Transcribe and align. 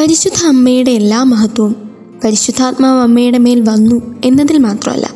പരിശുദ്ധ 0.00 0.46
അമ്മയുടെ 0.46 0.90
എല്ലാ 0.90 1.22
മഹത്വവും 1.22 1.90
പരിശുദ്ധാത്മാവ് 2.24 3.00
അമ്മയുടെ 3.00 3.38
മേൽ 3.38 3.60
വന്നു 3.60 4.20
എന്നതിൽ 4.24 4.58
മാത്രമല്ല 4.58 5.10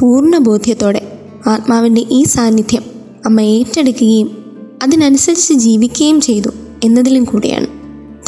പൂർണ 0.00 0.38
ബോധ്യത്തോടെ 0.38 1.18
ആത്മാവിന്റെ 1.46 2.06
ഈ 2.10 2.24
സാന്നിധ്യം 2.24 2.82
അമ്മ 3.26 3.40
ഏറ്റെടുക്കുകയും 3.40 4.54
അതിനനുസരിച്ച് 4.82 5.54
ജീവിക്കുകയും 5.54 6.20
ചെയ്തു 6.20 6.48
എന്നതിലും 6.84 7.24
കൂടിയാണ്. 7.24 7.66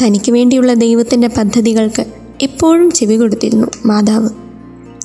തനിക്ക് 0.03 0.31
വേണ്ടിയുള്ള 0.31 0.73
ദൈവത്തിന്റെ 0.73 1.27
പദ്ധതികൾക്ക് 1.27 2.05
എപ്പോഴും 2.41 2.91
ചെവി 2.91 3.15
കൊടുത്തിരുന്നു 3.15 3.67
മാതാവ്. 3.85 4.29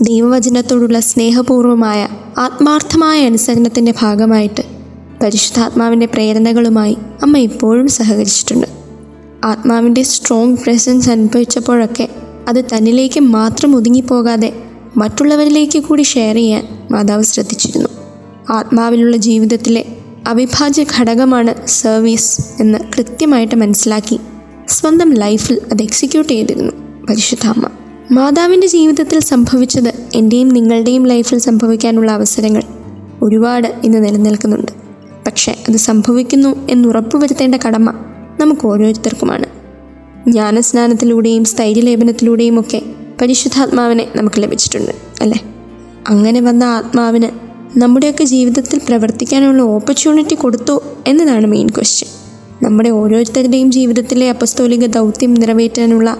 ദൈവവചനത്തോടുള്ള 0.02 1.00
സ്നേഹപൂർവമായ 1.00 2.08
ആത്മാർത്ഥമായ 2.38 3.26
അനുസരണത്തിന്റെ 3.26 3.94
ഭാഗമായിട്ട് 4.00 4.62
പരിശുദ്ധാത്മാവിന്റെ 5.22 6.06
പ്രേരണകളുമായി 6.06 6.96
അമ്മ 7.22 7.38
എപ്പോഴും 7.38 7.88
സഹകരിച്ചിട്ടുണ്ട്. 7.88 8.83
ആത്മാവിന്റെ 9.44 10.02
സ്ട്രോങ് 10.02 10.56
പ്രസൻസ് 10.56 11.10
അനുഭവിച്ചപ്പോഴൊക്കെ 11.10 12.08
അത് 12.48 12.64
തന്നിലേക്ക് 12.64 13.20
മാത്രം 13.20 13.76
ഒതുങ്ങിപ്പോകാതെ 13.76 14.52
മറ്റുള്ളവരിലേക്ക് 14.96 15.78
കൂടി 15.78 16.02
ഷെയർ 16.02 16.34
ചെയ്യാൻ 16.34 16.68
മാതാവ് 16.90 17.22
ശ്രദ്ധിച്ചിരുന്നു. 17.22 17.88
ആത്മാവിലുള്ള 18.50 19.16
ജീവിതത്തിലെ 19.16 19.84
അവിഭാജ്യ 20.26 20.84
ഘടകമാണ് 21.00 21.66
സർവീസ് 21.66 22.40
എന്ന് 22.60 22.78
കൃത്യമായിട്ട് 22.78 23.54
മനസ്സിലാക്കി 23.54 24.20
സ്വന്തം 24.68 25.14
ലൈഫിൽ 25.14 25.60
അത് 25.72 25.82
എക്സിക്യൂട്ട് 25.82 26.32
ചെയ്തിരുന്നു. 26.32 26.72
പരിശുദ്ധ 27.06 27.46
അമ്മ 27.46 27.68
മാതാവിന്റെ 28.12 28.66
ജീവിതത്തിൽ 28.66 29.18
സംഭവിച്ചത് 29.20 29.92
എന്റെയും 30.14 30.48
നിങ്ങളുടെയും 30.48 31.06
ലൈഫിൽ 31.06 31.38
സംഭവിക്കാനുള്ള 31.38 32.12
അവസരങ്ങൾ 32.12 32.62
ഒരുപാട് 33.22 33.74
ഇന്ന് 33.84 34.04
നിലനിൽക്കുന്നുണ്ട്. 34.04 34.72
പക്ഷേ 35.26 35.52
അത് 35.68 35.76
സംഭവിക്കുന്നു 35.76 36.68
എന്ന് 36.68 36.88
ഉറപ്പുവരുത്തേണ്ട 36.88 37.54
കടമ 37.54 38.13
നമുക്ക് 38.40 38.66
ഓരോരുത്തർക്കുമാണ്. 38.66 39.46
ജ്ഞാനസ്നാനത്തിലൂടെയും 40.30 41.44
സ്ഥൈര്യലേപനത്തിലൂടെയും 41.44 42.60
ഒക്കെ 42.60 42.82
പരിശുദ്ധാത്മാവിനെ 43.22 44.08
നമുക്ക് 44.16 44.42
ലഭിച്ചിട്ടുണ്ട് 44.42 44.92
അല്ലേ? 45.20 45.44
അങ്ങനെ 46.08 46.40
വന്ന 46.40 46.64
ആത്മാവിന് 46.64 47.44
നമ്മുടെയൊക്കെ 47.78 48.24
ജീവിതത്തിൽ 48.24 48.80
പ്രവർത്തിക്കാനുള്ള 48.88 49.62
ഓപ്പർച്യൂണിറ്റി 49.62 50.34
കൊടുത്തു 50.34 50.82
എന്നതാണ് 51.06 51.46
മെയിൻ 51.46 51.68
ക്വസ്റ്റ്യൻ 51.68 52.10
നമ്മുടെ 52.62 52.90
ഓരോരുത്തരുടെയും 52.90 53.72
ജീവിതത്തിലെ 53.72 54.30
അപസ്തോലിക 54.30 54.86
ദൗത്യം 54.86 55.34
നിറവേറ്റാനുള്ള 55.34 56.16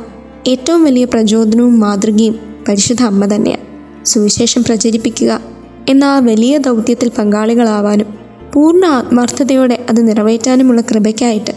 ഏറ്റവും 0.47 0.85
വലിയ 0.85 1.05
പ്രചോദനവും 1.05 1.81
മാതൃകയും 1.81 2.41
പരിശുദ്ധ 2.69 3.03
അമ്മ 3.03 3.35
തന്നെയാണ്. 3.35 3.65
സുവിശേഷം 4.05 4.65
പ്രചരിപ്പിക്കുക 4.65 5.41
എന്ന 5.89 6.05
ആ 6.05 6.19
വലിയ 6.19 6.59
ദൗത്യത്തിൽ 6.59 7.11
പങ്കാളികളാവാനും 7.19 8.07
പൂർണ 8.53 8.87
ആത്മാർത്ഥതയോടെ 8.87 9.87
അത് 9.91 10.09
നിറവേറ്റാനുമുള്ള 10.09 10.81
കൃപയ്ക്കായിട്ട് 10.81 11.53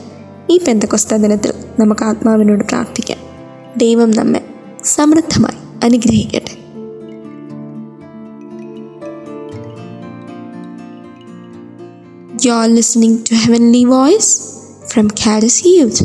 ഈ 0.50 0.58
പെന്തക്കൊസ്ത 0.58 1.14
ദിനത്തിൽ 1.14 1.52
നമുക്ക് 1.80 2.04
ആത്മാവിനോട് 2.04 2.64
പ്രാർത്ഥിക്കാം 2.64 3.22
ദൈവം 3.78 4.12
നമ്മെ 4.12 4.42
സമൃദ്ധമായി 4.84 5.60
അനുഗ്രഹിക്കട്ടെ 5.84 6.54
You're 12.40 12.68
listening 12.70 13.24
to 13.24 13.36
Heavenly 13.36 13.86
Voice 13.86 14.30
from 14.94 15.10
Caddis 15.12 15.66
Youth. 15.66 16.00